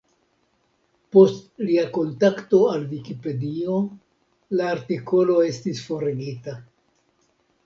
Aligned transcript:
Post 1.15 1.61
lia 1.67 1.83
kontakto 1.97 2.61
al 2.69 2.87
Vikipedio, 2.93 3.77
la 4.61 4.67
artikolo 4.77 5.37
estis 5.53 5.85
forigita. 5.91 6.57